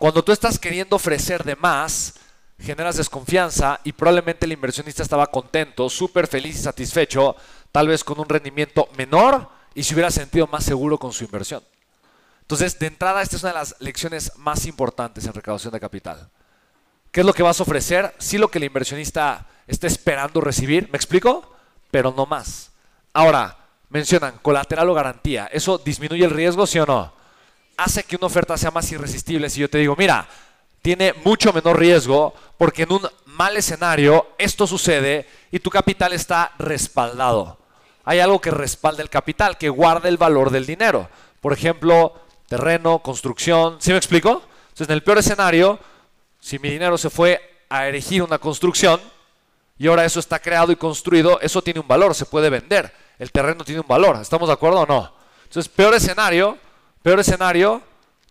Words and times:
Cuando 0.00 0.24
tú 0.24 0.32
estás 0.32 0.58
queriendo 0.58 0.96
ofrecer 0.96 1.44
de 1.44 1.56
más, 1.56 2.14
generas 2.58 2.96
desconfianza 2.96 3.80
y 3.84 3.92
probablemente 3.92 4.46
el 4.46 4.52
inversionista 4.52 5.02
estaba 5.02 5.26
contento, 5.26 5.90
súper 5.90 6.26
feliz 6.26 6.56
y 6.56 6.62
satisfecho, 6.62 7.36
tal 7.70 7.88
vez 7.88 8.02
con 8.02 8.18
un 8.18 8.26
rendimiento 8.26 8.88
menor 8.96 9.50
y 9.74 9.82
se 9.82 9.92
hubiera 9.92 10.10
sentido 10.10 10.46
más 10.46 10.64
seguro 10.64 10.96
con 10.96 11.12
su 11.12 11.24
inversión. 11.24 11.62
Entonces, 12.40 12.78
de 12.78 12.86
entrada, 12.86 13.20
esta 13.20 13.36
es 13.36 13.42
una 13.42 13.52
de 13.52 13.58
las 13.58 13.76
lecciones 13.80 14.32
más 14.38 14.64
importantes 14.64 15.26
en 15.26 15.34
recaudación 15.34 15.74
de 15.74 15.80
capital. 15.80 16.30
¿Qué 17.12 17.20
es 17.20 17.26
lo 17.26 17.34
que 17.34 17.42
vas 17.42 17.60
a 17.60 17.64
ofrecer? 17.64 18.14
Sí 18.16 18.38
lo 18.38 18.50
que 18.50 18.56
el 18.56 18.64
inversionista 18.64 19.48
está 19.66 19.86
esperando 19.86 20.40
recibir, 20.40 20.88
¿me 20.90 20.96
explico? 20.96 21.54
Pero 21.90 22.14
no 22.16 22.24
más. 22.24 22.70
Ahora, 23.12 23.66
mencionan 23.90 24.38
colateral 24.40 24.88
o 24.88 24.94
garantía. 24.94 25.50
¿Eso 25.52 25.76
disminuye 25.76 26.24
el 26.24 26.30
riesgo, 26.30 26.66
sí 26.66 26.78
o 26.78 26.86
no? 26.86 27.19
Hace 27.80 28.04
que 28.04 28.16
una 28.16 28.26
oferta 28.26 28.58
sea 28.58 28.70
más 28.70 28.92
irresistible. 28.92 29.48
Si 29.48 29.58
yo 29.58 29.70
te 29.70 29.78
digo, 29.78 29.94
mira, 29.96 30.28
tiene 30.82 31.14
mucho 31.24 31.50
menor 31.50 31.78
riesgo 31.78 32.34
porque 32.58 32.82
en 32.82 32.92
un 32.92 33.08
mal 33.24 33.56
escenario 33.56 34.34
esto 34.36 34.66
sucede 34.66 35.26
y 35.50 35.60
tu 35.60 35.70
capital 35.70 36.12
está 36.12 36.52
respaldado. 36.58 37.56
Hay 38.04 38.20
algo 38.20 38.38
que 38.38 38.50
respalda 38.50 39.02
el 39.02 39.08
capital, 39.08 39.56
que 39.56 39.70
guarda 39.70 40.10
el 40.10 40.18
valor 40.18 40.50
del 40.50 40.66
dinero. 40.66 41.08
Por 41.40 41.54
ejemplo, 41.54 42.20
terreno, 42.48 42.98
construcción. 42.98 43.78
¿Sí 43.80 43.92
me 43.92 43.96
explico? 43.96 44.42
Entonces, 44.68 44.88
en 44.88 44.92
el 44.92 45.02
peor 45.02 45.16
escenario, 45.16 45.80
si 46.38 46.58
mi 46.58 46.68
dinero 46.68 46.98
se 46.98 47.08
fue 47.08 47.62
a 47.70 47.86
erigir 47.86 48.22
una 48.22 48.38
construcción 48.38 49.00
y 49.78 49.86
ahora 49.86 50.04
eso 50.04 50.20
está 50.20 50.38
creado 50.38 50.70
y 50.70 50.76
construido, 50.76 51.40
eso 51.40 51.62
tiene 51.62 51.80
un 51.80 51.88
valor, 51.88 52.14
se 52.14 52.26
puede 52.26 52.50
vender. 52.50 52.92
El 53.18 53.32
terreno 53.32 53.64
tiene 53.64 53.80
un 53.80 53.88
valor. 53.88 54.16
¿Estamos 54.16 54.50
de 54.50 54.52
acuerdo 54.52 54.80
o 54.80 54.86
no? 54.86 55.14
Entonces, 55.44 55.72
peor 55.72 55.94
escenario, 55.94 56.58
peor 57.02 57.20
escenario, 57.20 57.82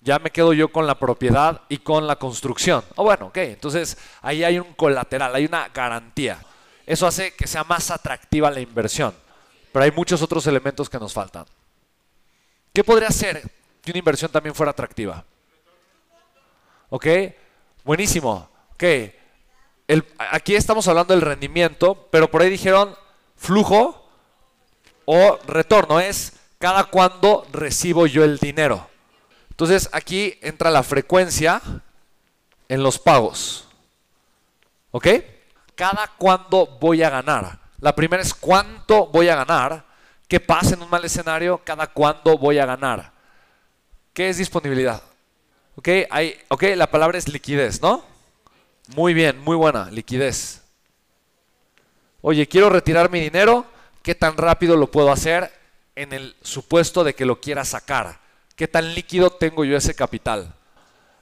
ya 0.02 0.20
me 0.20 0.32
quedo 0.32 0.54
yo 0.54 0.72
con 0.72 0.88
la 0.88 0.98
propiedad 0.98 1.62
y 1.70 1.80
con 1.80 2.08
la 2.08 2.16
construcción. 2.16 2.84
Oh, 2.96 3.04
bueno, 3.04 3.28
ok, 3.28 3.38
entonces 3.38 3.98
ahí 4.22 4.44
hay 4.44 4.60
un 4.60 4.74
colateral, 4.74 5.36
hay 5.36 5.46
una 5.46 5.70
garantía. 5.70 6.40
Eso 6.86 7.06
hace 7.06 7.34
que 7.34 7.48
sea 7.48 7.64
más 7.64 7.92
atractiva 7.92 8.50
la 8.50 8.62
inversión, 8.62 9.14
pero 9.72 9.84
hay 9.86 9.92
muchos 9.92 10.22
otros 10.22 10.48
elementos 10.48 10.90
que 10.90 11.00
nos 11.00 11.14
faltan. 11.14 11.46
¿Qué 12.74 12.84
podría 12.84 13.10
ser 13.10 13.42
que 13.82 13.92
una 13.92 14.00
inversión 14.00 14.32
también 14.32 14.56
fuera 14.56 14.72
atractiva? 14.72 15.24
¿Ok? 16.90 17.06
Buenísimo. 17.84 18.50
Ok. 18.74 18.84
aquí 20.18 20.56
estamos 20.56 20.88
hablando 20.88 21.14
del 21.14 21.22
rendimiento, 21.22 22.08
pero 22.10 22.32
por 22.32 22.42
ahí 22.42 22.50
dijeron 22.50 22.96
flujo 23.36 24.10
o 25.06 25.40
retorno. 25.48 26.00
Es 26.00 26.39
cada 26.60 26.84
cuando 26.84 27.48
recibo 27.52 28.06
yo 28.06 28.24
el 28.24 28.38
dinero. 28.38 28.88
Entonces 29.50 29.90
aquí 29.92 30.38
entra 30.42 30.70
la 30.70 30.84
frecuencia 30.84 31.62
en 32.68 32.84
los 32.84 33.00
pagos. 33.00 33.68
¿Ok? 34.92 35.08
Cada 35.74 36.12
cuándo 36.18 36.78
voy 36.80 37.02
a 37.02 37.10
ganar. 37.10 37.60
La 37.80 37.96
primera 37.96 38.22
es 38.22 38.34
cuánto 38.34 39.08
voy 39.08 39.30
a 39.30 39.36
ganar. 39.36 39.86
¿Qué 40.28 40.40
pasa 40.40 40.76
en 40.76 40.82
un 40.82 40.90
mal 40.90 41.04
escenario? 41.04 41.62
Cada 41.64 41.88
cuándo 41.88 42.38
voy 42.38 42.60
a 42.60 42.66
ganar. 42.66 43.14
¿Qué 44.14 44.30
es 44.30 44.38
disponibilidad? 44.38 45.02
¿Ok? 45.76 45.88
Hay, 46.10 46.38
ok, 46.50 46.64
la 46.76 46.92
palabra 46.92 47.18
es 47.18 47.30
liquidez, 47.30 47.82
¿no? 47.82 48.04
Muy 48.96 49.14
bien, 49.14 49.40
muy 49.40 49.56
buena, 49.56 49.90
liquidez. 49.92 50.62
Oye, 52.22 52.48
quiero 52.48 52.70
retirar 52.70 53.10
mi 53.10 53.22
dinero. 53.22 53.66
¿Qué 54.04 54.14
tan 54.14 54.36
rápido 54.36 54.76
lo 54.76 54.92
puedo 54.92 55.12
hacer 55.12 55.59
en 56.00 56.14
el 56.14 56.38
supuesto 56.42 57.04
de 57.04 57.14
que 57.14 57.26
lo 57.26 57.42
quiera 57.42 57.66
sacar? 57.66 58.20
¿Qué 58.56 58.70
tan 58.70 58.96
líquido 58.96 59.32
tengo 59.32 59.66
yo 59.66 59.76
ese 59.76 59.94
capital? 59.94 60.56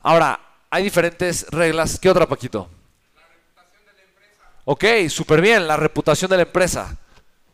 Ahora, 0.01 0.39
hay 0.69 0.83
diferentes 0.83 1.47
reglas. 1.49 1.97
¿Qué 1.99 2.11
otra, 2.11 2.27
Paquito? 2.27 2.69
La 3.15 3.23
reputación 3.27 3.85
de 3.87 3.93
la 3.93 4.07
empresa. 4.07 4.51
Ok, 4.65 5.09
súper 5.09 5.41
bien, 5.41 5.67
la 5.67 5.77
reputación 5.77 6.29
de 6.29 6.37
la 6.37 6.43
empresa. 6.43 6.95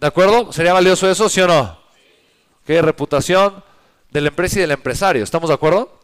¿De 0.01 0.07
acuerdo? 0.07 0.51
¿Sería 0.51 0.73
valioso 0.73 1.09
eso, 1.09 1.29
sí 1.29 1.39
o 1.39 1.47
no? 1.47 1.79
Sí. 2.65 2.81
reputación 2.81 3.63
de 4.09 4.19
la 4.19 4.27
empresa 4.27 4.57
y 4.57 4.61
del 4.61 4.71
empresario. 4.71 5.23
¿Estamos 5.23 5.47
de 5.47 5.55
acuerdo? 5.55 5.97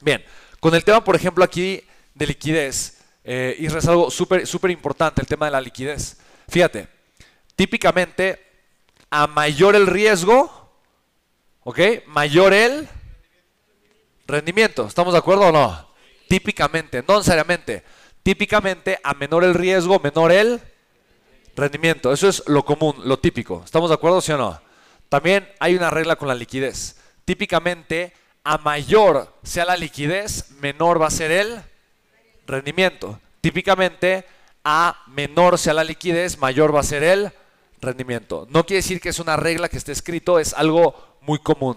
Bien, 0.00 0.24
con 0.60 0.74
el 0.74 0.82
tema, 0.82 1.04
por 1.04 1.14
ejemplo, 1.14 1.44
aquí 1.44 1.84
de 2.14 2.26
liquidez, 2.26 3.02
eh, 3.22 3.54
y 3.58 3.66
es 3.66 3.86
algo 3.86 4.10
súper 4.10 4.46
súper 4.46 4.70
importante, 4.70 5.20
el 5.20 5.26
tema 5.26 5.44
de 5.44 5.52
la 5.52 5.60
liquidez. 5.60 6.16
Fíjate, 6.48 6.88
típicamente, 7.54 8.47
a 9.10 9.26
mayor 9.26 9.76
el 9.76 9.86
riesgo, 9.86 10.72
¿ok? 11.62 11.80
Mayor 12.06 12.52
el 12.52 12.88
Rendimiento, 14.28 14.86
¿estamos 14.86 15.14
de 15.14 15.20
acuerdo 15.20 15.46
o 15.46 15.52
no? 15.52 15.88
Típicamente, 16.28 17.02
no 17.08 17.16
necesariamente. 17.16 17.82
Típicamente, 18.22 19.00
a 19.02 19.14
menor 19.14 19.42
el 19.42 19.54
riesgo, 19.54 19.98
menor 20.00 20.32
el 20.32 20.60
rendimiento. 21.56 22.12
Eso 22.12 22.28
es 22.28 22.42
lo 22.46 22.62
común, 22.62 22.94
lo 23.04 23.18
típico. 23.18 23.62
¿Estamos 23.64 23.88
de 23.88 23.94
acuerdo, 23.94 24.20
sí 24.20 24.32
o 24.32 24.36
no? 24.36 24.60
También 25.08 25.50
hay 25.60 25.76
una 25.76 25.88
regla 25.88 26.16
con 26.16 26.28
la 26.28 26.34
liquidez. 26.34 26.96
Típicamente, 27.24 28.12
a 28.44 28.58
mayor 28.58 29.32
sea 29.42 29.64
la 29.64 29.78
liquidez, 29.78 30.50
menor 30.60 31.00
va 31.00 31.06
a 31.06 31.10
ser 31.10 31.30
el 31.30 31.62
rendimiento. 32.46 33.18
Típicamente, 33.40 34.26
a 34.62 35.04
menor 35.06 35.56
sea 35.56 35.72
la 35.72 35.84
liquidez, 35.84 36.36
mayor 36.36 36.74
va 36.74 36.80
a 36.80 36.82
ser 36.82 37.02
el 37.02 37.32
rendimiento. 37.80 38.46
No 38.50 38.64
quiere 38.64 38.78
decir 38.78 39.00
que 39.00 39.10
es 39.10 39.18
una 39.18 39.36
regla 39.36 39.68
que 39.68 39.76
esté 39.76 39.92
escrito, 39.92 40.38
es 40.38 40.54
algo 40.54 40.94
muy 41.20 41.38
común. 41.38 41.76